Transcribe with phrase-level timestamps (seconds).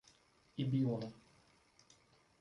[0.63, 1.07] Ibiúna